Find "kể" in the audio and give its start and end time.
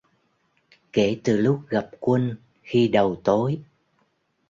0.93-1.19